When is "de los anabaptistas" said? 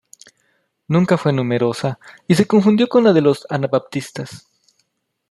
3.13-4.47